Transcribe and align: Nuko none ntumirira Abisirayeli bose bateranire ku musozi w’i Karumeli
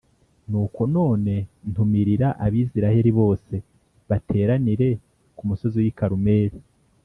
Nuko 0.49 0.81
none 0.95 1.33
ntumirira 1.69 2.27
Abisirayeli 2.45 3.11
bose 3.19 3.55
bateranire 4.09 4.89
ku 5.35 5.43
musozi 5.49 5.77
w’i 5.83 5.93
Karumeli 5.97 6.57